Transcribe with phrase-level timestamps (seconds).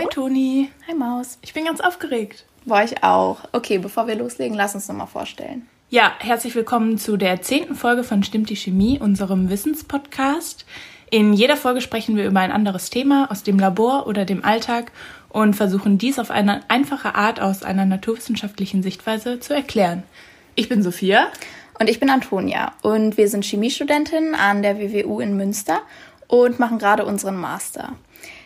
[0.00, 0.70] Hi Toni.
[0.88, 1.36] Hi Maus.
[1.42, 2.46] Ich bin ganz aufgeregt.
[2.64, 3.40] War ich auch.
[3.52, 5.68] Okay, bevor wir loslegen, lass uns nochmal vorstellen.
[5.90, 10.64] Ja, herzlich willkommen zu der zehnten Folge von Stimmt die Chemie, unserem Wissenspodcast.
[11.10, 14.90] In jeder Folge sprechen wir über ein anderes Thema aus dem Labor oder dem Alltag
[15.28, 20.04] und versuchen dies auf eine einfache Art aus einer naturwissenschaftlichen Sichtweise zu erklären.
[20.54, 21.26] Ich bin Sophia.
[21.78, 22.72] Und ich bin Antonia.
[22.80, 25.82] Und wir sind Chemiestudentinnen an der WWU in Münster
[26.26, 27.96] und machen gerade unseren Master.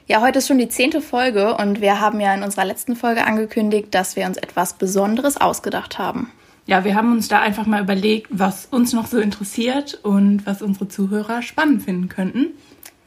[0.06, 3.24] Ja, heute ist schon die zehnte Folge und wir haben ja in unserer letzten Folge
[3.24, 6.30] angekündigt, dass wir uns etwas Besonderes ausgedacht haben.
[6.66, 10.60] Ja, wir haben uns da einfach mal überlegt, was uns noch so interessiert und was
[10.60, 12.48] unsere Zuhörer spannend finden könnten.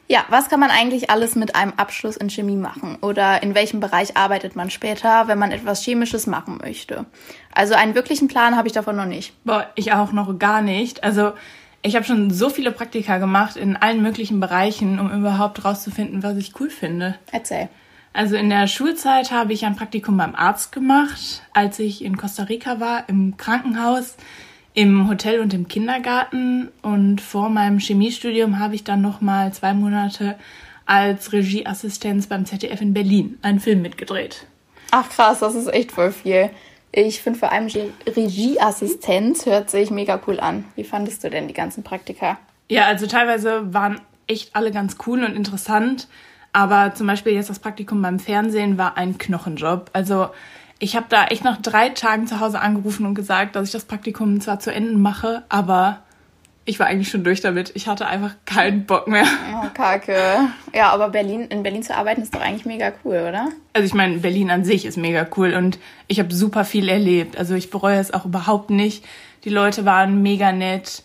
[0.07, 2.97] Ja, was kann man eigentlich alles mit einem Abschluss in Chemie machen?
[3.01, 7.05] Oder in welchem Bereich arbeitet man später, wenn man etwas Chemisches machen möchte?
[7.53, 9.33] Also einen wirklichen Plan habe ich davon noch nicht.
[9.43, 11.03] Boah, ich auch noch gar nicht.
[11.03, 11.33] Also
[11.81, 16.37] ich habe schon so viele Praktika gemacht in allen möglichen Bereichen, um überhaupt rauszufinden, was
[16.37, 17.15] ich cool finde.
[17.31, 17.69] Erzähl.
[18.13, 22.43] Also in der Schulzeit habe ich ein Praktikum beim Arzt gemacht, als ich in Costa
[22.43, 24.15] Rica war, im Krankenhaus
[24.77, 29.73] im Hotel und im Kindergarten und vor meinem Chemiestudium habe ich dann noch mal zwei
[29.73, 30.35] Monate
[30.85, 34.45] als Regieassistenz beim ZDF in Berlin einen Film mitgedreht.
[34.91, 36.51] Ach krass, das ist echt voll viel.
[36.99, 37.67] Ich finde vor allem
[38.07, 40.65] Regieassistenz hört sich mega cool an.
[40.73, 42.39] Wie fandest du denn die ganzen Praktika?
[42.69, 46.07] Ja, also teilweise waren echt alle ganz cool und interessant,
[46.53, 49.91] aber zum Beispiel jetzt das Praktikum beim Fernsehen war ein Knochenjob.
[49.93, 50.29] Also
[50.79, 53.85] ich habe da echt nach drei Tagen zu Hause angerufen und gesagt, dass ich das
[53.85, 55.99] Praktikum zwar zu Ende mache, aber
[56.67, 57.71] ich war eigentlich schon durch damit.
[57.75, 59.25] Ich hatte einfach keinen Bock mehr.
[59.55, 60.17] Oh, kacke.
[60.75, 63.47] Ja, aber Berlin, in Berlin zu arbeiten ist doch eigentlich mega cool, oder?
[63.73, 67.37] Also ich meine, Berlin an sich ist mega cool und ich habe super viel erlebt.
[67.37, 69.05] Also ich bereue es auch überhaupt nicht.
[69.45, 71.03] Die Leute waren mega nett.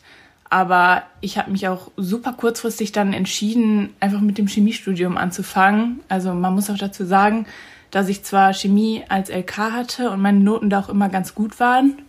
[0.50, 6.00] Aber ich habe mich auch super kurzfristig dann entschieden, einfach mit dem Chemiestudium anzufangen.
[6.08, 7.46] Also man muss auch dazu sagen,
[7.92, 11.60] dass ich zwar Chemie als LK hatte und meine Noten da auch immer ganz gut
[11.60, 12.02] waren,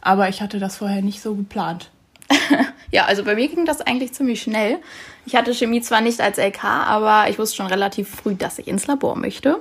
[0.00, 1.90] aber ich hatte das vorher nicht so geplant.
[2.90, 4.78] ja, also bei mir ging das eigentlich ziemlich schnell.
[5.26, 8.68] Ich hatte Chemie zwar nicht als LK, aber ich wusste schon relativ früh, dass ich
[8.68, 9.60] ins Labor möchte.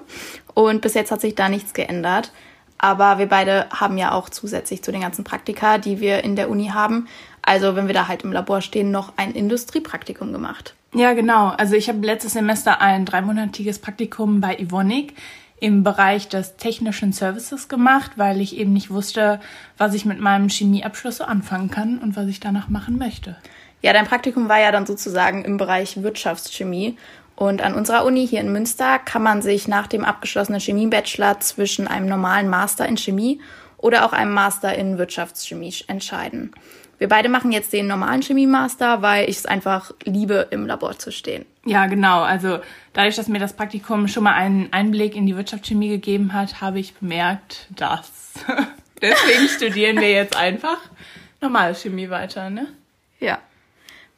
[0.53, 2.31] Und bis jetzt hat sich da nichts geändert.
[2.77, 6.49] Aber wir beide haben ja auch zusätzlich zu den ganzen Praktika, die wir in der
[6.49, 7.07] Uni haben,
[7.41, 10.75] also wenn wir da halt im Labor stehen, noch ein Industriepraktikum gemacht.
[10.93, 11.49] Ja, genau.
[11.49, 15.13] Also ich habe letztes Semester ein dreimonatiges Praktikum bei Ivonic
[15.63, 19.39] im Bereich des technischen Services gemacht, weil ich eben nicht wusste,
[19.77, 23.37] was ich mit meinem Chemieabschluss so anfangen kann und was ich danach machen möchte.
[23.81, 26.97] Ja, dein Praktikum war ja dann sozusagen im Bereich Wirtschaftschemie.
[27.37, 31.87] Und an unserer Uni hier in Münster kann man sich nach dem abgeschlossenen Chemie-Bachelor zwischen
[31.87, 33.39] einem normalen Master in Chemie
[33.77, 36.51] oder auch einem Master in Wirtschaftschemie entscheiden.
[37.03, 41.11] Wir beide machen jetzt den normalen Chemie-Master, weil ich es einfach liebe, im Labor zu
[41.11, 41.45] stehen.
[41.65, 42.21] Ja, genau.
[42.21, 42.61] Also
[42.93, 46.79] dadurch, dass mir das Praktikum schon mal einen Einblick in die Wirtschaftschemie gegeben hat, habe
[46.79, 48.35] ich bemerkt, dass.
[49.01, 50.77] Deswegen studieren wir jetzt einfach
[51.41, 52.67] normale Chemie weiter, ne?
[53.19, 53.39] Ja.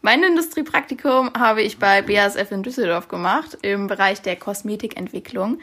[0.03, 5.57] Mein Industriepraktikum habe ich bei BASF in Düsseldorf gemacht, im Bereich der Kosmetikentwicklung.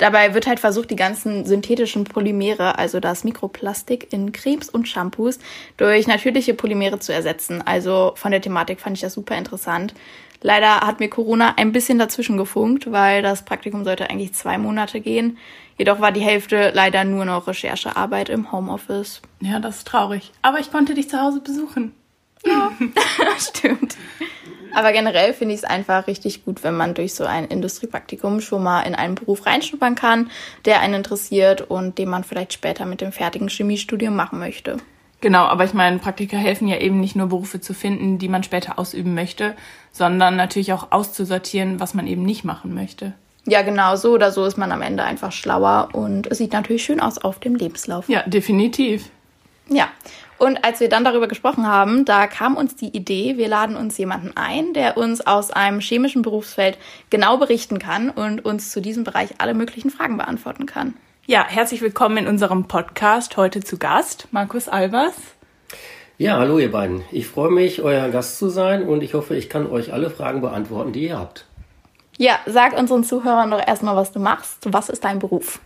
[0.00, 5.38] Dabei wird halt versucht, die ganzen synthetischen Polymere, also das Mikroplastik in Cremes und Shampoos,
[5.76, 7.60] durch natürliche Polymere zu ersetzen.
[7.60, 9.92] Also von der Thematik fand ich das super interessant.
[10.40, 15.02] Leider hat mir Corona ein bisschen dazwischen gefunkt, weil das Praktikum sollte eigentlich zwei Monate
[15.02, 15.36] gehen.
[15.76, 19.20] Jedoch war die Hälfte leider nur noch Recherchearbeit im Homeoffice.
[19.40, 20.32] Ja, das ist traurig.
[20.40, 21.92] Aber ich konnte dich zu Hause besuchen.
[22.44, 22.70] Ja,
[23.38, 23.96] stimmt.
[24.72, 28.62] Aber generell finde ich es einfach richtig gut, wenn man durch so ein Industriepraktikum schon
[28.62, 30.30] mal in einen Beruf reinschnuppern kann,
[30.64, 34.76] der einen interessiert und den man vielleicht später mit dem fertigen Chemiestudium machen möchte.
[35.20, 38.42] Genau, aber ich meine, Praktika helfen ja eben nicht nur Berufe zu finden, die man
[38.42, 39.54] später ausüben möchte,
[39.92, 43.12] sondern natürlich auch auszusortieren, was man eben nicht machen möchte.
[43.46, 46.84] Ja, genau, so oder so ist man am Ende einfach schlauer und es sieht natürlich
[46.84, 48.08] schön aus auf dem Lebenslauf.
[48.08, 49.10] Ja, definitiv.
[49.68, 49.88] Ja,
[50.40, 53.98] und als wir dann darüber gesprochen haben, da kam uns die Idee, wir laden uns
[53.98, 56.78] jemanden ein, der uns aus einem chemischen Berufsfeld
[57.10, 60.94] genau berichten kann und uns zu diesem Bereich alle möglichen Fragen beantworten kann.
[61.26, 63.36] Ja, herzlich willkommen in unserem Podcast.
[63.36, 65.14] Heute zu Gast Markus Albers.
[66.16, 67.02] Ja, hallo ihr beiden.
[67.12, 70.40] Ich freue mich, euer Gast zu sein und ich hoffe, ich kann euch alle Fragen
[70.40, 71.44] beantworten, die ihr habt.
[72.16, 74.72] Ja, sag unseren Zuhörern doch erstmal, was du machst.
[74.72, 75.60] Was ist dein Beruf?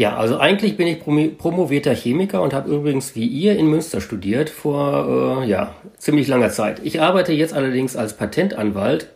[0.00, 4.48] Ja, also eigentlich bin ich promovierter Chemiker und habe übrigens wie ihr in Münster studiert
[4.48, 6.80] vor äh, ja, ziemlich langer Zeit.
[6.84, 9.08] Ich arbeite jetzt allerdings als Patentanwalt,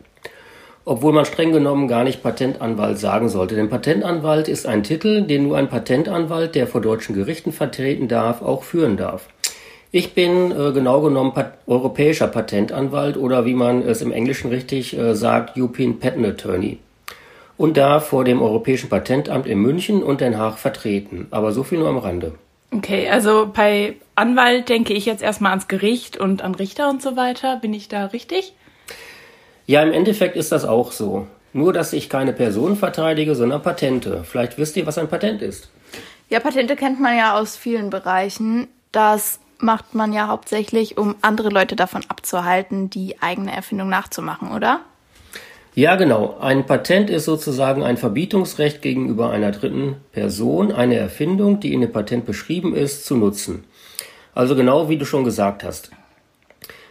[0.85, 3.55] obwohl man streng genommen gar nicht Patentanwalt sagen sollte.
[3.55, 8.43] Denn Patentanwalt ist ein Titel, den nur ein Patentanwalt, der vor deutschen Gerichten vertreten darf,
[8.43, 9.27] auch führen darf.
[9.89, 14.95] Ich bin äh, genau genommen Pat europäischer Patentanwalt oder wie man es im Englischen richtig
[14.95, 16.77] äh, sagt, European Patent Attorney.
[17.57, 21.27] Und da vor dem Europäischen Patentamt in München und Den Haag vertreten.
[21.31, 22.33] Aber so viel nur am Rande.
[22.71, 27.15] Okay, also bei Anwalt denke ich jetzt erstmal ans Gericht und an Richter und so
[27.15, 27.57] weiter.
[27.57, 28.53] Bin ich da richtig?
[29.65, 31.27] Ja, im Endeffekt ist das auch so.
[31.53, 34.23] Nur, dass ich keine Personen verteidige, sondern Patente.
[34.25, 35.69] Vielleicht wisst ihr, was ein Patent ist.
[36.29, 38.67] Ja, Patente kennt man ja aus vielen Bereichen.
[38.91, 44.81] Das macht man ja hauptsächlich, um andere Leute davon abzuhalten, die eigene Erfindung nachzumachen, oder?
[45.75, 46.37] Ja, genau.
[46.39, 51.91] Ein Patent ist sozusagen ein Verbietungsrecht gegenüber einer dritten Person, eine Erfindung, die in dem
[51.91, 53.65] Patent beschrieben ist, zu nutzen.
[54.33, 55.91] Also genau wie du schon gesagt hast.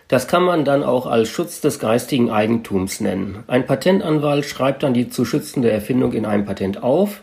[0.09, 3.43] Das kann man dann auch als Schutz des geistigen Eigentums nennen.
[3.47, 7.23] Ein Patentanwalt schreibt dann die zu schützende Erfindung in einem Patent auf.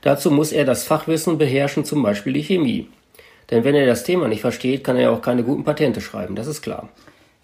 [0.00, 2.88] Dazu muss er das Fachwissen beherrschen, zum Beispiel die Chemie.
[3.52, 6.48] Denn wenn er das Thema nicht versteht, kann er auch keine guten Patente schreiben, das
[6.48, 6.88] ist klar.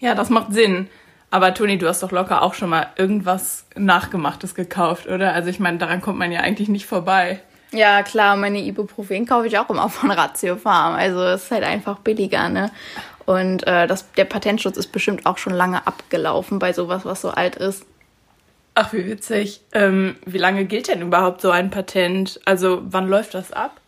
[0.01, 0.89] Ja, das macht Sinn.
[1.33, 5.33] Aber Toni, du hast doch locker auch schon mal irgendwas Nachgemachtes gekauft, oder?
[5.33, 7.39] Also ich meine, daran kommt man ja eigentlich nicht vorbei.
[7.71, 10.93] Ja, klar, meine Ibuprofen kaufe ich auch immer von Ratio Farm.
[10.93, 12.69] Also es ist halt einfach billiger, ne?
[13.25, 17.29] Und äh, das, der Patentschutz ist bestimmt auch schon lange abgelaufen bei sowas, was so
[17.29, 17.83] alt ist.
[18.75, 19.61] Ach, wie witzig.
[19.71, 22.41] Ähm, wie lange gilt denn überhaupt so ein Patent?
[22.45, 23.81] Also wann läuft das ab?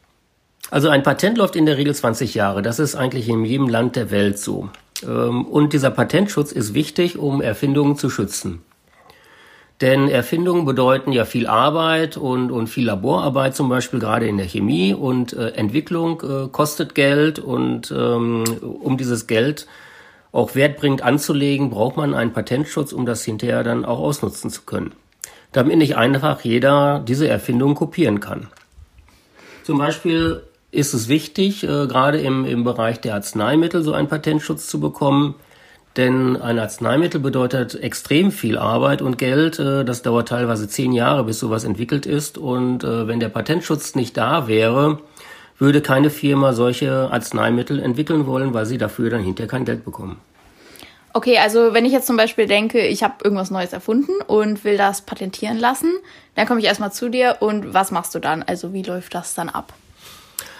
[0.72, 2.64] Also ein Patent läuft in der Regel 20 Jahre.
[2.64, 4.72] Das ist eigentlich in jedem Land der Welt so.
[5.04, 8.62] Ähm, und dieser Patentschutz ist wichtig, um Erfindungen zu schützen.
[9.82, 14.48] Denn Erfindungen bedeuten ja viel Arbeit und, und viel Laborarbeit, zum Beispiel gerade in der
[14.48, 14.94] Chemie.
[14.94, 17.40] Und äh, Entwicklung äh, kostet Geld.
[17.40, 19.68] Und ähm, um dieses Geld
[20.32, 24.94] auch wertbringend anzulegen, braucht man einen Patentschutz, um das hinterher dann auch ausnutzen zu können.
[25.52, 28.48] Damit nicht einfach jeder diese Erfindung kopieren kann.
[29.64, 30.42] Zum Beispiel
[30.76, 35.36] ist es wichtig, äh, gerade im, im Bereich der Arzneimittel so einen Patentschutz zu bekommen,
[35.98, 39.60] denn ein Arzneimittel bedeutet extrem viel Arbeit und Geld.
[39.60, 42.38] Äh, das dauert teilweise zehn Jahre, bis sowas entwickelt ist.
[42.38, 45.00] Und äh, wenn der Patentschutz nicht da wäre,
[45.58, 50.18] würde keine Firma solche Arzneimittel entwickeln wollen, weil sie dafür dann hinterher kein Geld bekommen.
[51.14, 54.76] Okay, also wenn ich jetzt zum Beispiel denke, ich habe irgendwas Neues erfunden und will
[54.76, 55.94] das patentieren lassen,
[56.36, 58.44] dann komme ich erstmal zu dir und was machst du dann?
[58.44, 59.72] Also wie läuft das dann ab?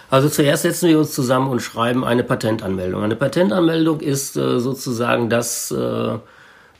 [0.08, 3.02] Also zuerst setzen wir uns zusammen und schreiben eine Patentanmeldung.
[3.02, 6.18] Eine Patentanmeldung ist äh, sozusagen das äh,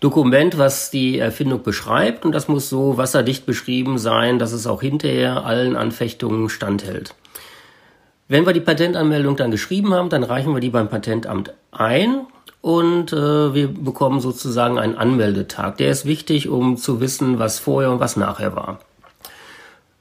[0.01, 4.81] Dokument, was die Erfindung beschreibt und das muss so wasserdicht beschrieben sein, dass es auch
[4.81, 7.15] hinterher allen Anfechtungen standhält.
[8.29, 12.27] Wenn wir die Patentanmeldung dann geschrieben haben, dann reichen wir die beim Patentamt ein
[12.61, 15.79] und äh, wir bekommen sozusagen einen Anmeldetag.
[15.79, 18.81] Der ist wichtig, um zu wissen, was vorher und was nachher war.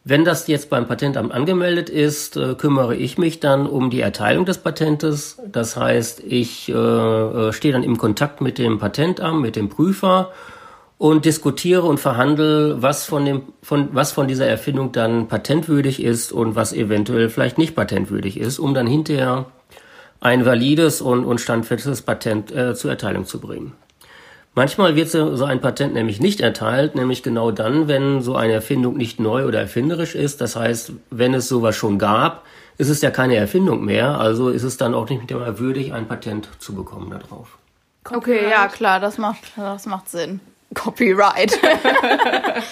[0.08, 4.46] Wenn das jetzt beim Patentamt angemeldet ist, äh, kümmere ich mich dann um die Erteilung
[4.46, 5.42] des Patentes.
[5.52, 10.32] Das heißt, ich äh, äh, stehe dann im Kontakt mit dem Patentamt, mit dem Prüfer
[11.00, 16.32] und diskutiere und verhandle, was von dem, von, was von dieser Erfindung dann patentwürdig ist
[16.32, 19.48] und was eventuell vielleicht nicht patentwürdig ist, um dann hinterher
[20.20, 23.74] ein valides und, und standfestes Patent äh, zur Erteilung zu bringen.
[24.56, 28.96] Manchmal wird so ein Patent nämlich nicht erteilt, nämlich genau dann, wenn so eine Erfindung
[28.96, 30.40] nicht neu oder erfinderisch ist.
[30.40, 32.46] Das heißt, wenn es sowas schon gab,
[32.78, 36.08] ist es ja keine Erfindung mehr, also ist es dann auch nicht mehr würdig, ein
[36.08, 37.58] Patent zu bekommen darauf.
[38.10, 40.40] Okay, ja klar, das macht, das macht Sinn.
[40.74, 41.58] Copyright.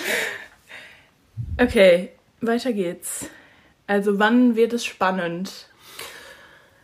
[1.60, 2.10] okay,
[2.42, 3.28] weiter geht's.
[3.88, 5.68] Also wann wird es spannend?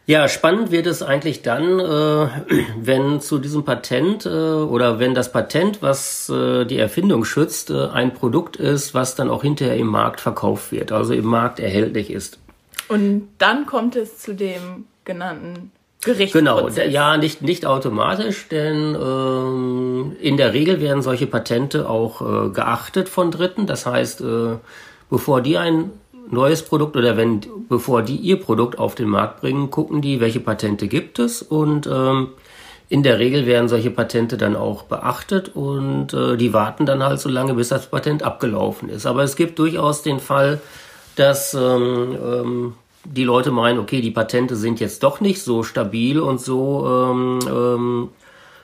[0.09, 1.83] Ja, spannend wird es eigentlich dann, äh,
[2.81, 7.89] wenn zu diesem Patent äh, oder wenn das Patent, was äh, die Erfindung schützt, äh,
[7.89, 12.09] ein Produkt ist, was dann auch hinterher im Markt verkauft wird, also im Markt erhältlich
[12.09, 12.39] ist.
[12.87, 16.75] Und dann kommt es zu dem genannten Gerichtsprozess.
[16.75, 22.49] Genau, ja, nicht, nicht automatisch, denn ähm, in der Regel werden solche Patente auch äh,
[22.49, 23.67] geachtet von Dritten.
[23.67, 24.55] Das heißt, äh,
[25.11, 25.91] bevor die ein
[26.31, 30.39] neues Produkt oder wenn, bevor die ihr Produkt auf den Markt bringen, gucken die, welche
[30.39, 32.29] Patente gibt es und ähm,
[32.89, 37.19] in der Regel werden solche Patente dann auch beachtet und äh, die warten dann halt
[37.19, 39.05] so lange, bis das Patent abgelaufen ist.
[39.05, 40.59] Aber es gibt durchaus den Fall,
[41.15, 42.73] dass ähm, ähm,
[43.05, 47.39] die Leute meinen, okay, die Patente sind jetzt doch nicht so stabil und so ähm,
[47.47, 48.09] ähm,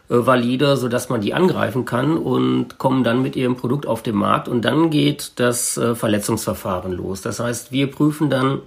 [0.07, 4.15] äh, valide, sodass man die angreifen kann und kommen dann mit ihrem Produkt auf den
[4.15, 7.21] Markt und dann geht das äh, Verletzungsverfahren los.
[7.21, 8.61] Das heißt, wir prüfen dann,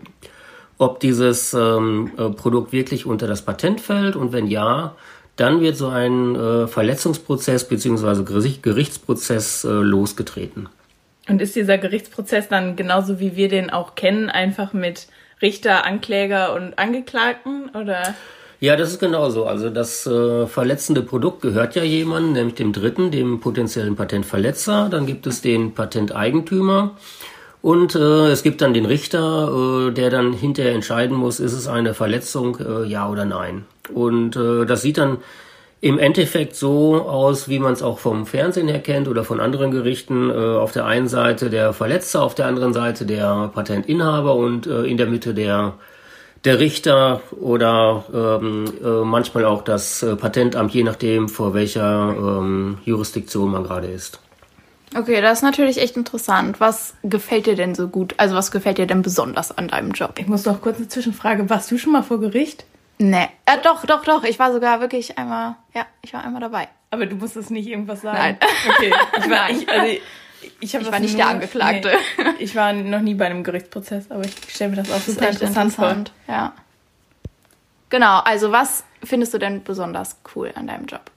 [0.79, 4.97] ob dieses ähm, äh, Produkt wirklich unter das Patent fällt und wenn ja,
[5.37, 6.35] dann wird so ein
[6.67, 8.25] Verletzungsprozess bzw.
[8.61, 10.69] Gerichtsprozess losgetreten.
[11.29, 15.07] Und ist dieser Gerichtsprozess dann genauso wie wir den auch kennen, einfach mit
[15.41, 18.17] Richter, Ankläger und Angeklagten oder?
[18.61, 19.47] Ja, das ist genauso.
[19.47, 24.89] Also das äh, verletzende Produkt gehört ja jemandem, nämlich dem Dritten, dem potenziellen Patentverletzer.
[24.91, 26.97] Dann gibt es den Patenteigentümer.
[27.63, 31.69] Und äh, es gibt dann den Richter, äh, der dann hinterher entscheiden muss, ist es
[31.69, 33.65] eine Verletzung, äh, ja oder nein.
[33.95, 35.19] Und äh, das sieht dann
[35.81, 39.71] im Endeffekt so aus, wie man es auch vom Fernsehen her kennt oder von anderen
[39.71, 40.31] Gerichten.
[40.31, 44.83] Äh, auf der einen Seite der Verletzer, auf der anderen Seite der Patentinhaber und äh,
[44.83, 45.75] in der Mitte der
[46.45, 52.79] der Richter oder ähm, äh, manchmal auch das äh, Patentamt, je nachdem, vor welcher ähm,
[52.85, 54.21] Jurisdiktion man gerade ist.
[54.97, 56.61] Okay, das ist natürlich echt interessant.
[56.61, 58.15] Was gefällt dir denn so gut?
[58.17, 60.15] Also was gefällt dir denn besonders an deinem Job?
[60.19, 61.51] Ich muss noch kurz eine Zwischenfrage.
[61.51, 62.65] Warst du schon mal vor Gericht?
[62.99, 63.29] Nee.
[63.45, 64.25] Äh, doch, doch, doch.
[64.25, 66.69] Ich war sogar wirklich einmal, ja, ich war einmal dabei.
[66.91, 68.19] Aber du musstest nicht irgendwas sagen.
[68.19, 68.39] Nein.
[68.69, 68.93] Okay.
[69.19, 69.97] Ich war, ich, also
[70.61, 71.91] ich, Ich war nicht nur, der Angeklagte.
[72.17, 75.07] Nee, ich war noch nie bei einem Gerichtsprozess, aber ich stelle mir das auch Das
[75.07, 76.13] super interessant, interessant.
[76.27, 76.53] Ja.
[77.91, 81.11] Genau, also was findest du denn besonders cool an deinem Job?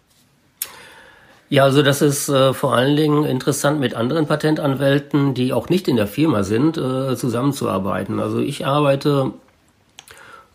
[1.49, 5.89] Ja, also das ist äh, vor allen Dingen interessant, mit anderen Patentanwälten, die auch nicht
[5.89, 8.21] in der Firma sind, äh, zusammenzuarbeiten.
[8.21, 9.33] Also ich arbeite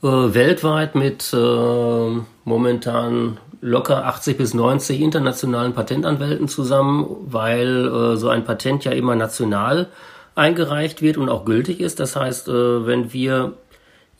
[0.03, 2.11] äh, weltweit mit äh,
[2.47, 9.17] momentan locker 80 bis 90 internationalen Patentanwälten zusammen, weil äh, so ein Patent ja immer
[9.17, 9.89] national
[10.37, 11.99] eingereicht wird und auch gültig ist.
[11.99, 13.55] Das heißt, äh, wenn wir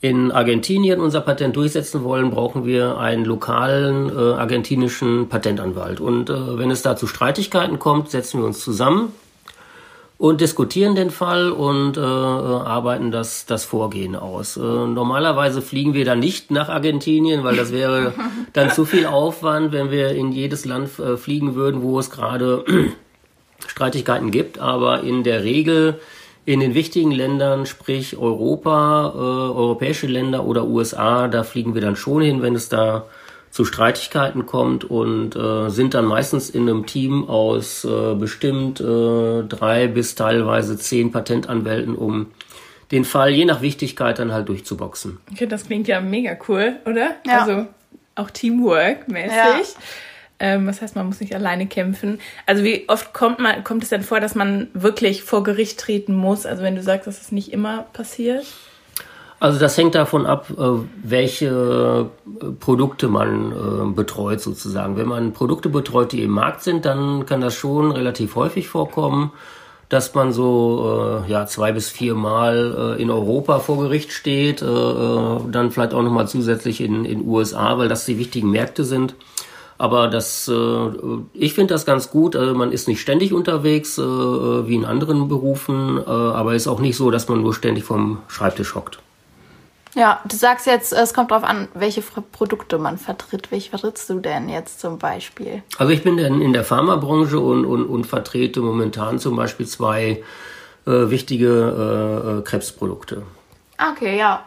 [0.01, 6.01] in Argentinien unser Patent durchsetzen wollen, brauchen wir einen lokalen äh, argentinischen Patentanwalt.
[6.01, 9.13] Und äh, wenn es da zu Streitigkeiten kommt, setzen wir uns zusammen
[10.17, 14.57] und diskutieren den Fall und äh, äh, arbeiten das, das Vorgehen aus.
[14.57, 18.13] Äh, normalerweise fliegen wir dann nicht nach Argentinien, weil das wäre
[18.53, 22.65] dann zu viel Aufwand, wenn wir in jedes Land äh, fliegen würden, wo es gerade
[23.67, 24.57] Streitigkeiten gibt.
[24.57, 25.99] Aber in der Regel
[26.45, 31.95] in den wichtigen Ländern, sprich Europa, äh, europäische Länder oder USA, da fliegen wir dann
[31.95, 33.05] schon hin, wenn es da
[33.49, 39.43] zu Streitigkeiten kommt und äh, sind dann meistens in einem Team aus äh, bestimmt äh,
[39.43, 42.27] drei bis teilweise zehn Patentanwälten, um
[42.91, 45.19] den Fall je nach Wichtigkeit dann halt durchzuboxen.
[45.31, 47.15] Okay, das klingt ja mega cool, oder?
[47.25, 47.41] Ja.
[47.41, 47.67] Also
[48.15, 49.31] auch Teamwork-mäßig.
[49.31, 49.63] Ja.
[50.39, 52.19] Ähm, das heißt, man muss nicht alleine kämpfen.
[52.45, 56.15] Also wie oft kommt man, kommt es denn vor, dass man wirklich vor Gericht treten
[56.15, 56.45] muss?
[56.45, 58.45] Also wenn du sagst, dass es nicht immer passiert?
[59.39, 60.63] Also das hängt davon ab, äh,
[61.03, 62.09] welche
[62.41, 64.97] äh, Produkte man äh, betreut sozusagen.
[64.97, 69.31] Wenn man Produkte betreut, die im Markt sind, dann kann das schon relativ häufig vorkommen,
[69.89, 75.71] dass man so ja zwei bis vier Mal äh, in Europa vor Gericht steht, dann
[75.71, 79.15] vielleicht auch nochmal zusätzlich in in USA, weil das die wichtigen Märkte sind.
[79.77, 80.51] Aber das,
[81.33, 82.35] ich finde das ganz gut.
[82.35, 87.11] Also man ist nicht ständig unterwegs wie in anderen Berufen, aber ist auch nicht so,
[87.11, 88.97] dass man nur ständig vom Schreibtisch hockt.
[89.97, 93.51] Ja, du sagst jetzt, es kommt drauf an, welche Produkte man vertritt.
[93.51, 95.63] Welche vertrittst du denn jetzt zum Beispiel?
[95.79, 100.23] Also ich bin in, in der Pharmabranche und, und, und vertrete momentan zum Beispiel zwei
[100.85, 103.23] äh, wichtige äh, äh, Krebsprodukte.
[103.91, 104.45] Okay, ja.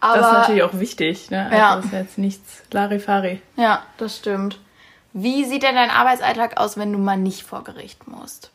[0.00, 1.30] Das ist Aber, natürlich auch wichtig.
[1.30, 1.44] Ne?
[1.44, 1.76] Also Ja.
[1.76, 3.42] das ist jetzt nichts Larifari.
[3.56, 4.58] ja, das stimmt.
[5.12, 8.50] Wie sieht denn dein Arbeitsalltag aus, wenn du mal nicht vor Gericht musst?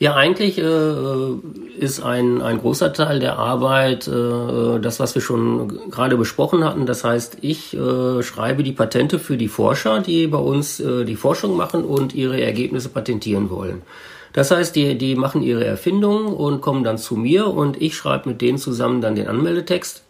[0.00, 5.90] Ja, eigentlich äh, ist ein, ein großer Teil der Arbeit äh, das, was wir schon
[5.90, 6.84] gerade besprochen hatten.
[6.84, 11.16] Das heißt, ich äh, schreibe die Patente für die Forscher, die bei uns äh, die
[11.16, 13.82] Forschung machen und ihre Ergebnisse patentieren wollen.
[14.32, 18.30] Das heißt, die, die machen ihre Erfindungen und kommen dann zu mir und ich schreibe
[18.30, 20.02] mit denen zusammen dann den Anmeldetext.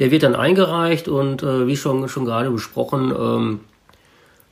[0.00, 3.60] Der wird dann eingereicht und äh, wie schon, schon gerade besprochen, ähm,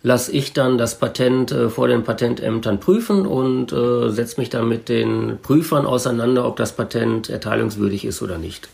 [0.02, 4.68] lasse ich dann das Patent äh, vor den Patentämtern prüfen und äh, setze mich dann
[4.68, 8.68] mit den Prüfern auseinander, ob das Patent erteilungswürdig ist oder nicht.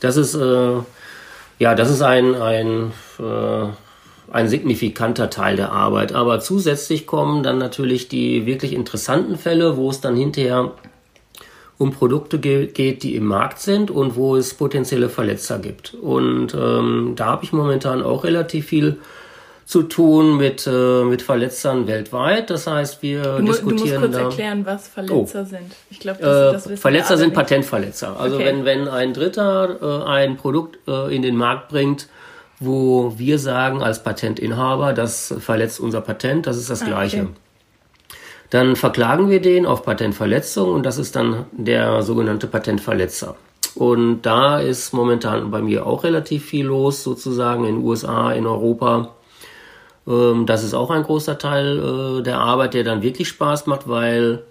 [0.00, 0.74] Das ist äh,
[1.58, 3.68] ja, das ist ein ein äh,
[4.30, 6.12] ein signifikanter Teil der Arbeit.
[6.12, 10.72] Aber zusätzlich kommen dann natürlich die wirklich interessanten Fälle, wo es dann hinterher
[11.78, 15.94] um Produkte ge geht, die im Markt sind und wo es potenzielle Verletzer gibt.
[15.94, 18.98] Und ähm, da habe ich momentan auch relativ viel
[19.66, 22.48] zu tun mit, äh, mit Verletzern weltweit.
[22.50, 25.72] Das heißt, wir Du, mu- du musst diskutieren kurz erklären, was Verletzer sind.
[25.90, 27.34] Ich glaube, das, Äh, das Verletzer sind nicht.
[27.36, 28.18] Patentverletzer.
[28.18, 28.46] Also Okay.
[28.46, 32.08] wenn, wenn ein Dritter äh, ein Produkt äh, in den Markt bringt,
[32.60, 37.22] wo wir sagen als Patentinhaber, das verletzt unser Patent, das ist das Ah, Gleiche.
[37.22, 37.28] okay.
[38.50, 43.34] Dann verklagen wir den auf Patentverletzung und das ist dann der sogenannte Patentverletzer.
[43.74, 48.46] Und da ist momentan bei mir auch relativ viel los, sozusagen in den USA, in
[48.46, 49.15] Europa.
[50.06, 53.88] Ähm, das ist auch ein großer Teil äh, der Arbeit, der dann wirklich Spaß macht,
[53.88, 54.44] weil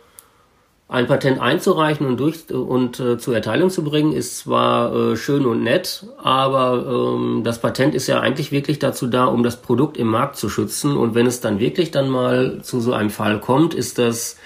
[0.88, 5.46] ein Patent einzureichen und durch und äh, zur Erteilung zu bringen, ist zwar äh, schön
[5.46, 9.98] und nett, aber ähm, das Patent ist ja eigentlich wirklich dazu da, um das Produkt
[9.98, 10.96] im Markt zu schützen.
[10.96, 14.38] Und wenn es dann wirklich dann mal zu so einem Fall kommt, ist das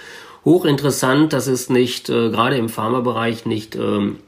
[0.46, 1.34] hochinteressant.
[1.34, 4.18] Das ist nicht äh, gerade im Pharmabereich nicht ähm,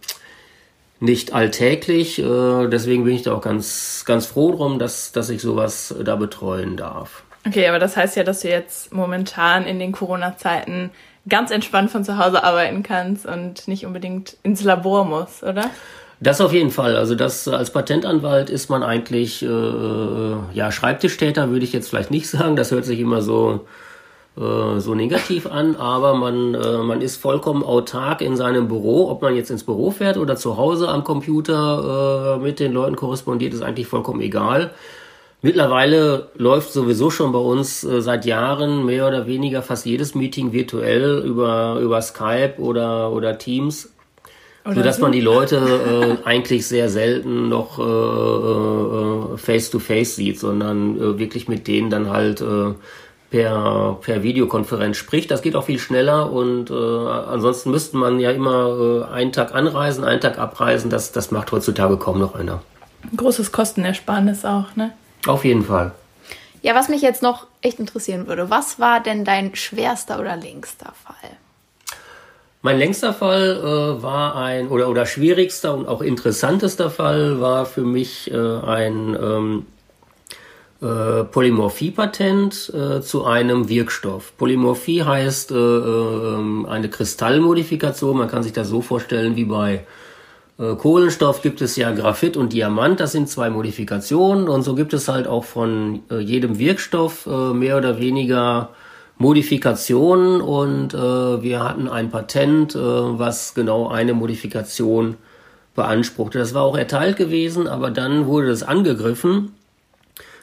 [1.02, 2.18] nicht alltäglich.
[2.21, 6.16] Äh, deswegen bin ich da auch ganz ganz froh drum, dass dass ich sowas da
[6.16, 7.25] betreuen darf.
[7.47, 10.90] Okay, aber das heißt ja, dass du jetzt momentan in den Corona-Zeiten
[11.28, 15.71] ganz entspannt von zu Hause arbeiten kannst und nicht unbedingt ins Labor musst, oder?
[16.21, 16.94] Das auf jeden Fall.
[16.97, 22.28] Also das als Patentanwalt ist man eigentlich äh, ja Schreibtischtäter würde ich jetzt vielleicht nicht
[22.30, 22.54] sagen.
[22.54, 23.66] Das hört sich immer so
[24.36, 29.10] äh, so negativ an, aber man äh, man ist vollkommen autark in seinem Büro.
[29.10, 32.96] Ob man jetzt ins Büro fährt oder zu Hause am Computer äh, mit den Leuten
[32.96, 34.72] korrespondiert, ist eigentlich vollkommen egal.
[35.44, 40.52] Mittlerweile läuft sowieso schon bei uns äh, seit Jahren mehr oder weniger fast jedes Meeting
[40.52, 43.92] virtuell über, über Skype oder, oder Teams.
[44.64, 45.02] Oder sodass so.
[45.02, 45.56] man die Leute
[46.24, 51.66] äh, eigentlich sehr selten noch äh, äh, face to face sieht, sondern äh, wirklich mit
[51.66, 52.42] denen dann halt
[53.32, 55.30] per, per Videokonferenz spricht.
[55.30, 59.54] Das geht auch viel schneller und äh, ansonsten müsste man ja immer äh, einen Tag
[59.54, 60.90] anreisen, einen Tag abreisen.
[60.90, 62.62] Das, das macht heutzutage kaum noch einer.
[63.16, 64.92] Großes Kostenersparnis auch, ne?
[65.26, 65.92] Auf jeden Fall.
[66.60, 70.92] Ja, was mich jetzt noch echt interessieren würde, was war denn dein schwerster oder längster
[71.02, 71.30] Fall?
[72.60, 77.80] Mein längster Fall äh, war ein, oder, oder schwierigster und auch interessantester Fall war für
[77.80, 79.66] mich äh, ein ähm,
[80.82, 84.36] äh, Polymorphie-Patent äh, zu einem Wirkstoff.
[84.36, 89.86] Polymorphie heißt äh, äh, eine Kristallmodifikation, man kann sich das so vorstellen wie bei
[90.58, 94.48] äh, Kohlenstoff gibt es ja Graphit und Diamant, das sind zwei Modifikationen.
[94.48, 98.70] Und so gibt es halt auch von äh, jedem Wirkstoff mehr oder weniger
[99.18, 100.40] Modifikationen.
[100.40, 105.16] Und wir hatten ein Patent, was genau eine Modifikation
[105.76, 106.38] beanspruchte.
[106.38, 109.52] Das war auch erteilt gewesen, aber dann wurde es angegriffen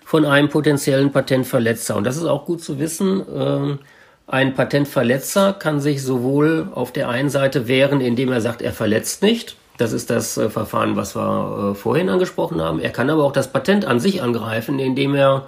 [0.10, 3.22] von einem potenziellen Patentverletzer und das ist auch gut zu wissen.
[3.30, 3.78] Äh,
[4.26, 9.22] ein Patentverletzer kann sich sowohl auf der einen Seite wehren, indem er sagt, er verletzt
[9.22, 12.80] nicht, das ist das äh, Verfahren, was wir äh, vorhin angesprochen haben.
[12.80, 15.48] Er kann aber auch das Patent an sich angreifen, indem er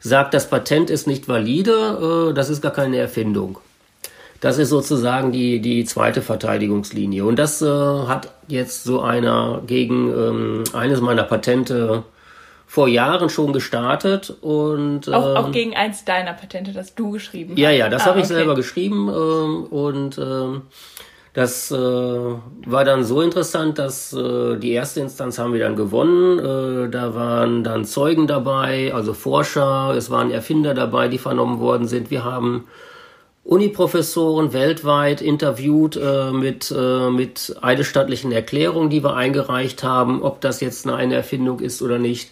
[0.00, 3.56] sagt, das Patent ist nicht valide, äh, das ist gar keine Erfindung.
[4.42, 7.24] Das ist sozusagen die, die zweite Verteidigungslinie.
[7.24, 12.04] Und das äh, hat jetzt so einer gegen ähm, eines meiner Patente
[12.66, 17.52] vor Jahren schon gestartet und auch, ähm, auch gegen eins deiner Patente, das du geschrieben
[17.52, 17.58] hast.
[17.58, 18.34] Ja, ja, das ah, habe ich okay.
[18.34, 20.62] selber geschrieben ähm, und ähm,
[21.34, 26.38] das äh, war dann so interessant, dass äh, die erste Instanz haben wir dann gewonnen.
[26.38, 31.88] Äh, da waren dann Zeugen dabei, also Forscher, es waren Erfinder dabei, die vernommen worden
[31.88, 32.12] sind.
[32.12, 32.68] Wir haben
[33.42, 40.60] Uniprofessoren weltweit interviewt äh, mit, äh, mit eidesstattlichen Erklärungen, die wir eingereicht haben, ob das
[40.60, 42.30] jetzt eine Erfindung ist oder nicht.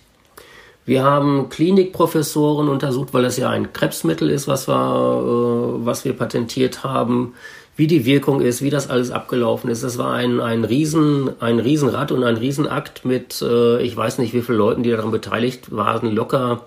[0.85, 6.13] Wir haben Klinikprofessoren untersucht, weil das ja ein Krebsmittel ist, was wir, äh, was wir
[6.13, 7.35] patentiert haben
[7.77, 9.83] wie die Wirkung ist, wie das alles abgelaufen ist.
[9.83, 14.35] Das war ein, ein, Riesen, ein Riesenrad und ein Riesenakt mit, äh, ich weiß nicht,
[14.35, 16.67] wie viele Leuten, die daran beteiligt waren, locker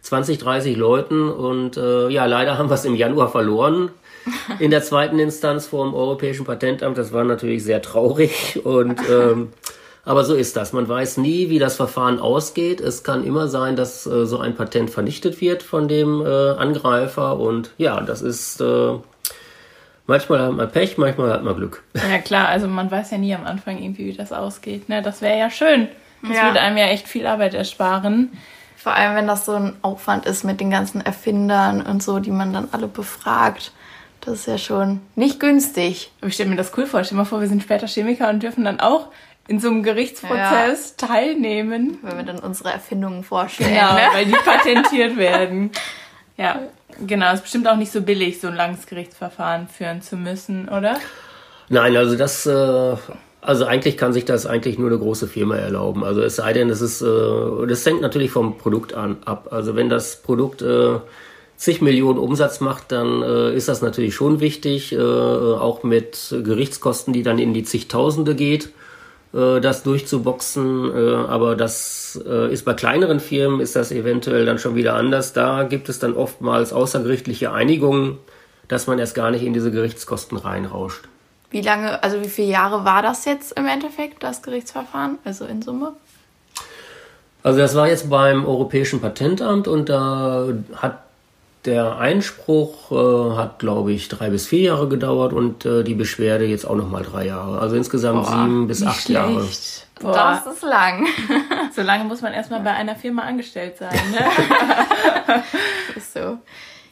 [0.00, 1.28] 20, 30 Leuten.
[1.30, 3.90] Und äh, ja, leider haben wir es im Januar verloren
[4.58, 6.96] in der zweiten Instanz vor dem Europäischen Patentamt.
[6.96, 9.48] Das war natürlich sehr traurig und ähm,
[10.06, 10.72] aber so ist das.
[10.72, 12.80] Man weiß nie, wie das Verfahren ausgeht.
[12.80, 17.38] Es kann immer sein, dass äh, so ein Patent vernichtet wird von dem äh, Angreifer
[17.38, 18.94] und ja, das ist äh,
[20.06, 21.82] Manchmal hat man Pech, manchmal hat man Glück.
[21.94, 24.88] Ja klar, also man weiß ja nie am Anfang irgendwie, wie das ausgeht.
[24.88, 25.02] Ne?
[25.02, 25.88] Das wäre ja schön.
[26.22, 26.44] Das ja.
[26.44, 28.30] würde einem ja echt viel Arbeit ersparen.
[28.76, 32.30] Vor allem, wenn das so ein Aufwand ist mit den ganzen Erfindern und so, die
[32.30, 33.72] man dann alle befragt.
[34.20, 36.12] Das ist ja schon nicht günstig.
[36.20, 37.02] Aber ich stelle mir das cool vor.
[37.02, 39.08] Stell dir mal vor, wir sind später Chemiker und dürfen dann auch
[39.48, 41.06] in so einem Gerichtsprozess ja.
[41.06, 41.98] teilnehmen.
[42.02, 43.74] Wenn wir dann unsere Erfindungen vorstellen.
[43.74, 44.08] Genau, ne?
[44.12, 45.70] weil die patentiert werden.
[46.36, 46.60] Ja.
[47.06, 50.68] Genau, es ist bestimmt auch nicht so billig, so ein langes Gerichtsverfahren führen zu müssen,
[50.68, 50.98] oder?
[51.68, 52.96] Nein, also das, äh,
[53.42, 56.04] also eigentlich kann sich das eigentlich nur eine große Firma erlauben.
[56.04, 59.48] Also es sei denn, es ist, äh, das hängt natürlich vom Produkt an ab.
[59.50, 60.98] Also wenn das Produkt äh,
[61.56, 67.22] zig Millionen Umsatz macht, dann äh, ist das natürlich schon wichtig, auch mit Gerichtskosten, die
[67.22, 68.70] dann in die zigtausende geht
[69.32, 70.90] das durchzuboxen.
[70.94, 75.32] Äh, aber das äh, ist bei kleineren Firmen ist das eventuell dann schon wieder anders.
[75.32, 78.18] Da gibt es dann oftmals außergerichtliche Einigungen,
[78.68, 81.04] dass man erst gar nicht in diese Gerichtskosten reinrauscht.
[81.50, 85.62] Wie lange, also wie viele Jahre war das jetzt im Endeffekt, das Gerichtsverfahren, also in
[85.62, 85.92] Summe?
[87.42, 91.05] Also das war jetzt beim Europäischen Patentamt und da hat
[91.66, 96.46] der Einspruch äh, hat, glaube ich, drei bis vier Jahre gedauert und äh, die Beschwerde
[96.46, 97.58] jetzt auch nochmal drei Jahre.
[97.58, 99.10] Also insgesamt Boah, sieben bis acht schlecht.
[99.10, 99.48] Jahre.
[100.00, 100.42] Boah.
[100.44, 101.06] Das ist lang.
[101.74, 103.98] so lange muss man erstmal bei einer Firma angestellt sein.
[104.12, 105.42] Ne?
[105.96, 106.38] ist so.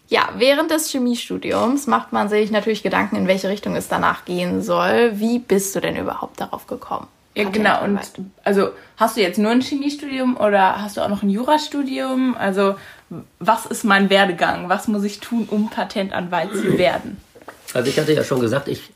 [0.09, 4.63] Ja, während des Chemiestudiums macht man sich natürlich Gedanken, in welche Richtung es danach gehen
[4.63, 5.13] soll.
[5.15, 7.07] Wie bist du denn überhaupt darauf gekommen?
[7.35, 7.83] Ja, genau.
[7.83, 7.99] Und
[8.45, 12.37] also hast du jetzt nur ein Chemiestudium oder hast du auch noch ein Jurastudium?
[12.39, 12.77] Also
[13.39, 14.69] was ist mein Werdegang?
[14.69, 17.19] Was muss ich tun, um Patentanwalt zu werden?
[17.73, 18.93] Also ich hatte ja schon gesagt, ich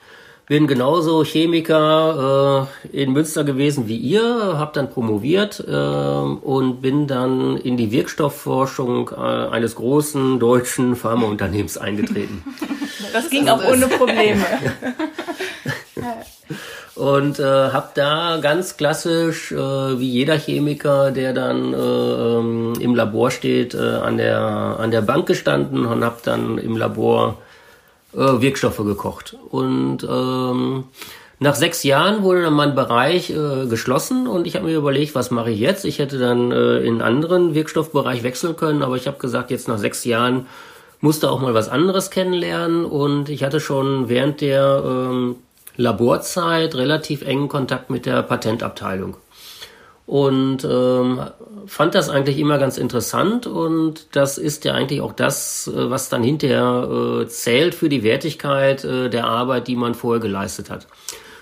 [0.49, 7.07] bin genauso Chemiker äh, in Münster gewesen wie ihr, habe dann promoviert äh, und bin
[7.07, 12.42] dann in die Wirkstoffforschung äh, eines großen deutschen Pharmaunternehmens eingetreten.
[13.12, 14.44] Das ging auch ohne Probleme.
[16.99, 22.95] und äh, habe da ganz klassisch, äh, wie jeder Chemiker, der dann äh, ähm, im
[22.95, 27.39] Labor steht, äh, an, der, an der Bank gestanden und habe dann im Labor
[28.15, 29.37] äh, Wirkstoffe gekocht.
[29.51, 30.85] Und ähm,
[31.39, 35.31] nach sechs Jahren wurde dann mein Bereich äh, geschlossen und ich habe mir überlegt, was
[35.31, 35.85] mache ich jetzt?
[35.85, 39.69] Ich hätte dann äh, in einen anderen Wirkstoffbereich wechseln können, aber ich habe gesagt, jetzt
[39.69, 40.47] nach sechs Jahren
[41.01, 45.37] musste auch mal was anderes kennenlernen und ich hatte schon während der ähm,
[45.79, 49.17] Laborzeit relativ engen Kontakt mit der Patentabteilung.
[50.07, 51.21] Und ähm,
[51.67, 56.09] fand das eigentlich immer ganz interessant und das ist ja eigentlich auch das, äh, was
[56.09, 56.88] dann hinterher
[57.23, 60.87] äh, zählt für die Wertigkeit äh, der Arbeit, die man vorher geleistet hat.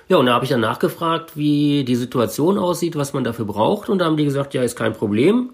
[0.08, 3.88] Ja, und da habe ich dann nachgefragt, wie die Situation aussieht, was man dafür braucht.
[3.88, 5.50] Und da haben die gesagt, ja, ist kein Problem.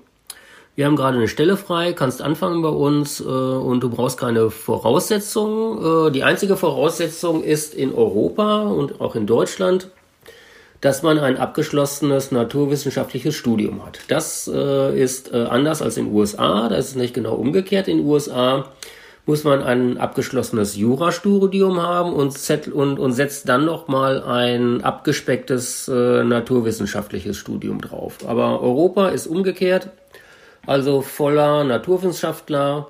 [0.74, 4.48] Wir haben gerade eine Stelle frei, kannst anfangen bei uns äh, und du brauchst keine
[4.48, 6.08] Voraussetzungen.
[6.08, 9.88] Äh, die einzige Voraussetzung ist in Europa und auch in Deutschland,
[10.80, 14.00] dass man ein abgeschlossenes naturwissenschaftliches Studium hat.
[14.08, 17.86] Das äh, ist äh, anders als in den USA, das ist nicht genau umgekehrt.
[17.86, 18.64] In den USA
[19.26, 22.34] muss man ein abgeschlossenes Jurastudium haben und,
[22.72, 28.18] und, und setzt dann nochmal ein abgespecktes äh, naturwissenschaftliches Studium drauf.
[28.26, 29.90] Aber Europa ist umgekehrt
[30.66, 32.88] also voller Naturwissenschaftler,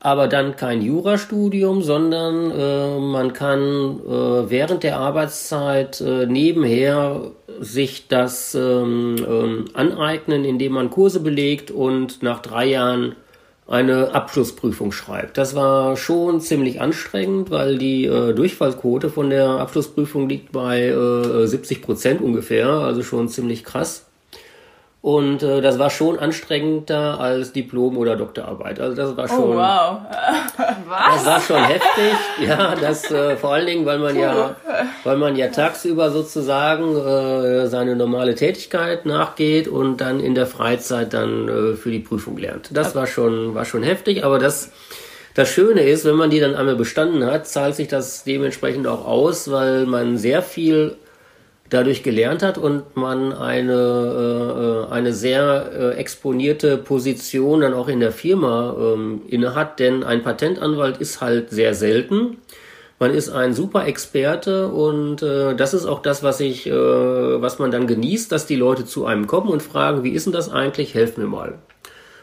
[0.00, 8.08] aber dann kein Jurastudium, sondern äh, man kann äh, während der Arbeitszeit äh, nebenher sich
[8.08, 13.16] das ähm, ähm, aneignen, indem man Kurse belegt und nach drei Jahren
[13.68, 15.38] eine Abschlussprüfung schreibt.
[15.38, 21.46] Das war schon ziemlich anstrengend, weil die äh, Durchfallquote von der Abschlussprüfung liegt bei äh,
[21.46, 24.05] 70 Prozent ungefähr, also schon ziemlich krass.
[25.06, 28.80] Und äh, das war schon anstrengender als Diplom oder Doktorarbeit.
[28.80, 29.52] Also das war oh, schon.
[29.52, 29.98] Oh, wow.
[30.88, 31.14] Was?
[31.14, 32.12] Das war schon heftig.
[32.44, 34.20] Ja, das äh, vor allen Dingen, weil man Puh.
[34.20, 34.56] ja,
[35.04, 41.14] weil man ja tagsüber sozusagen äh, seine normale Tätigkeit nachgeht und dann in der Freizeit
[41.14, 42.70] dann äh, für die Prüfung lernt.
[42.72, 44.72] Das war schon, war schon heftig, aber das.
[45.34, 49.06] Das Schöne ist, wenn man die dann einmal bestanden hat, zahlt sich das dementsprechend auch
[49.06, 50.96] aus, weil man sehr viel
[51.70, 58.00] dadurch gelernt hat und man eine, äh, eine sehr äh, exponierte Position dann auch in
[58.00, 62.38] der Firma ähm, inne hat, denn ein Patentanwalt ist halt sehr selten.
[62.98, 67.58] Man ist ein super Experte und äh, das ist auch das, was ich, äh, was
[67.58, 70.50] man dann genießt, dass die Leute zu einem kommen und fragen, wie ist denn das
[70.50, 70.94] eigentlich?
[70.94, 71.54] Helf mir mal.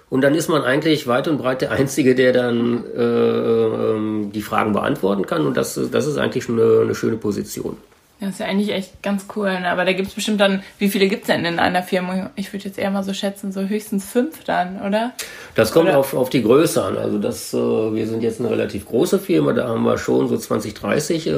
[0.10, 4.42] Und dann ist man eigentlich weit und breit der Einzige, der dann äh, äh, die
[4.42, 7.78] Fragen beantworten kann und das, das ist eigentlich schon eine, eine schöne Position.
[8.20, 9.60] Das ist ja eigentlich echt ganz cool.
[9.60, 9.70] Ne?
[9.70, 12.30] Aber da gibt es bestimmt dann, wie viele gibt es denn in einer Firma?
[12.36, 15.12] Ich würde jetzt eher mal so schätzen, so höchstens fünf dann, oder?
[15.56, 16.98] Das kommt Auf, auf die Größe an.
[16.98, 20.38] Also das, äh, wir sind jetzt eine relativ große Firma, da haben wir schon so
[20.38, 21.32] 20, 30 äh,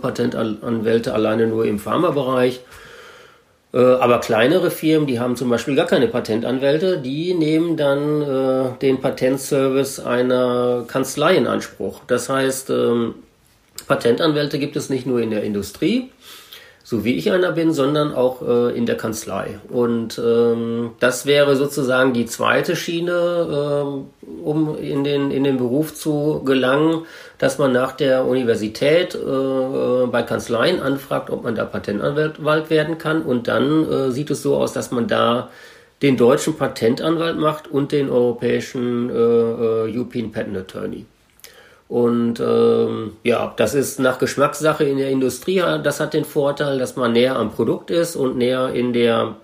[0.00, 2.60] Patentanwälte alleine nur im Pharmabereich.
[3.72, 8.78] Äh, aber kleinere Firmen, die haben zum Beispiel gar keine Patentanwälte, die nehmen dann äh,
[8.80, 12.00] den Patentservice einer Kanzlei in Anspruch.
[12.06, 13.14] Das heißt, ähm,
[13.86, 16.10] Patentanwälte gibt es nicht nur in der Industrie,
[16.82, 19.60] so wie ich einer bin, sondern auch äh, in der Kanzlei.
[19.68, 24.06] Und ähm, das wäre sozusagen die zweite Schiene, ähm,
[24.42, 27.06] um in den, in den Beruf zu gelangen,
[27.38, 33.22] dass man nach der Universität äh, bei Kanzleien anfragt, ob man da Patentanwalt werden kann.
[33.22, 35.50] Und dann äh, sieht es so aus, dass man da
[36.02, 41.06] den deutschen Patentanwalt macht und den europäischen äh, äh European Patent Attorney.
[41.90, 45.60] Und ähm, ja, das ist nach Geschmackssache in der Industrie.
[45.82, 49.34] Das hat den Vorteil, dass man näher am Produkt ist und näher in der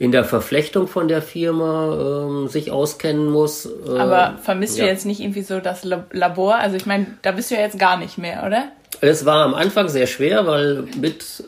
[0.00, 3.66] in der Verflechtung von der Firma ähm, sich auskennen muss.
[3.66, 4.82] Äh, Aber vermisst ja.
[4.84, 6.56] du jetzt nicht irgendwie so das Labor?
[6.56, 8.64] Also ich meine, da bist du ja jetzt gar nicht mehr, oder?
[9.00, 11.44] Es war am Anfang sehr schwer, weil mit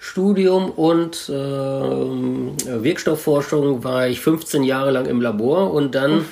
[0.00, 6.24] Studium und äh, Wirkstoffforschung war ich 15 Jahre lang im Labor und dann Uff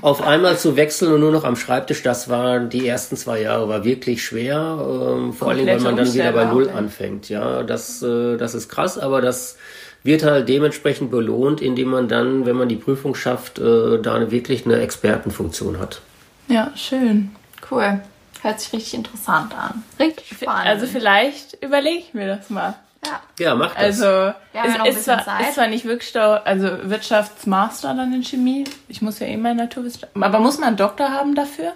[0.00, 3.68] auf einmal zu wechseln und nur noch am Schreibtisch, das waren die ersten zwei Jahre,
[3.68, 4.78] war wirklich schwer.
[4.80, 7.28] Ähm, vor allem, wenn man dann wieder bei Null anfängt.
[7.28, 9.56] Ja, das, äh, das ist krass, aber das
[10.04, 14.64] wird halt dementsprechend belohnt, indem man dann, wenn man die Prüfung schafft, äh, da wirklich
[14.64, 16.00] eine Expertenfunktion hat.
[16.48, 17.30] Ja, schön.
[17.70, 18.00] Cool.
[18.42, 19.84] Hört sich richtig interessant an.
[20.00, 20.66] Richtig spannend.
[20.66, 22.74] Also vielleicht überlege ich mir das mal.
[23.04, 23.82] Ja, ja mach das.
[23.82, 28.64] Also ja, ist, ist, zwar, ist, zwar, nicht Wirkstau, also Wirtschaftsmaster dann in Chemie.
[28.88, 30.22] Ich muss ja eh mein Naturwissenschaften.
[30.22, 31.72] Aber muss man einen Doktor haben dafür?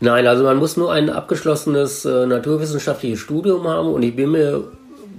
[0.00, 4.64] Nein, also man muss nur ein abgeschlossenes äh, naturwissenschaftliches Studium haben und ich bin mir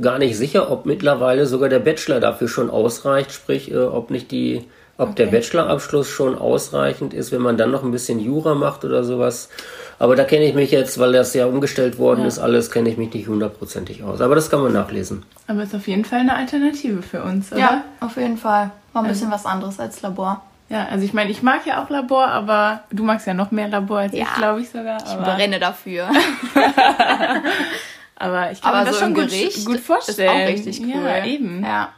[0.01, 4.31] gar nicht sicher, ob mittlerweile sogar der Bachelor dafür schon ausreicht, sprich, äh, ob nicht
[4.31, 4.65] die,
[4.97, 5.25] ob okay.
[5.25, 9.49] der Bachelorabschluss schon ausreichend ist, wenn man dann noch ein bisschen Jura macht oder sowas.
[9.99, 12.27] Aber da kenne ich mich jetzt, weil das ja umgestellt worden ja.
[12.27, 14.21] ist, alles kenne ich mich nicht hundertprozentig aus.
[14.21, 15.25] Aber das kann man nachlesen.
[15.47, 17.59] Aber es ist auf jeden Fall eine Alternative für uns, oder?
[17.59, 18.71] Ja, auf jeden Fall.
[18.93, 20.41] War ein bisschen was anderes als Labor.
[20.69, 23.67] Ja, also ich meine, ich mag ja auch Labor, aber du magst ja noch mehr
[23.67, 25.05] Labor als ja, ich, glaube ich sogar.
[25.05, 25.21] Aber...
[25.21, 26.07] Ich brenne dafür.
[28.15, 29.31] aber ich kann aber mir das so schon gut,
[29.65, 30.29] gut, vorstellen.
[30.29, 31.03] Ist auch richtig cool.
[31.03, 31.63] Ja, eben.
[31.63, 31.89] Ja.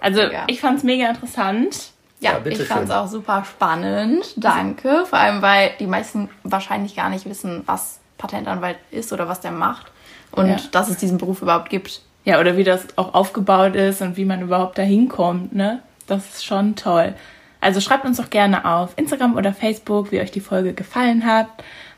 [0.00, 0.44] Also mega.
[0.46, 1.90] ich fand es mega interessant.
[2.20, 4.32] Ja, ja ich fand es auch super spannend.
[4.36, 5.04] Danke.
[5.08, 9.52] Vor allem, weil die meisten wahrscheinlich gar nicht wissen, was Patentanwalt ist oder was der
[9.52, 9.86] macht.
[10.32, 10.56] Und ja.
[10.72, 12.02] dass es diesen Beruf überhaupt gibt.
[12.24, 15.80] Ja, oder wie das auch aufgebaut ist und wie man überhaupt da hinkommt, ne?
[16.06, 17.14] Das ist schon toll.
[17.60, 21.48] Also schreibt uns doch gerne auf Instagram oder Facebook, wie euch die Folge gefallen hat.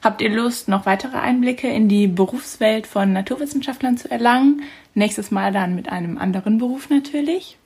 [0.03, 4.63] Habt ihr Lust, noch weitere Einblicke in die Berufswelt von Naturwissenschaftlern zu erlangen?
[4.95, 7.59] Nächstes Mal dann mit einem anderen Beruf natürlich.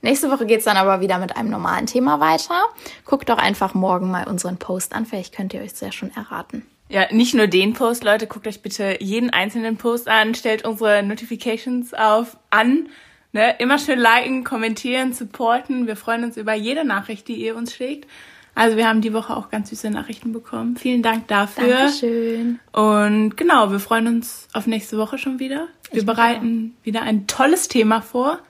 [0.00, 2.62] Nächste Woche geht es dann aber wieder mit einem normalen Thema weiter.
[3.04, 6.64] Guckt doch einfach morgen mal unseren Post an, vielleicht könnt ihr euch sehr schon erraten.
[6.88, 11.02] Ja, nicht nur den Post, Leute, guckt euch bitte jeden einzelnen Post an, stellt unsere
[11.02, 12.88] Notifications auf an.
[13.32, 13.56] Ne?
[13.58, 15.86] Immer schön liken, kommentieren, supporten.
[15.86, 18.08] Wir freuen uns über jede Nachricht, die ihr uns schickt.
[18.54, 20.76] Also wir haben die Woche auch ganz süße Nachrichten bekommen.
[20.76, 21.68] Vielen Dank dafür.
[21.68, 22.58] Dankeschön.
[22.72, 25.68] Und genau, wir freuen uns auf nächste Woche schon wieder.
[25.92, 28.40] Wir bereiten wieder ein tolles Thema vor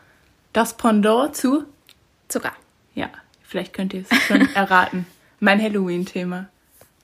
[0.59, 1.67] das Pendant zu
[2.27, 2.51] Zucker.
[2.97, 3.11] Ja,
[3.45, 5.07] vielleicht könnt ihr es schon erraten.
[5.39, 6.49] Mein Halloween-Thema.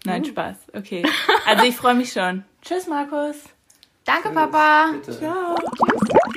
[0.04, 0.26] Nein, uh.
[0.26, 0.56] Spaß.
[0.72, 1.04] Okay.
[1.46, 2.44] Also ich freue mich schon.
[2.62, 3.36] Tschüss, Markus.
[4.04, 4.90] Danke, Papa.
[4.94, 5.16] Bitte.
[5.16, 5.54] Ciao.
[5.54, 6.34] Tschüss.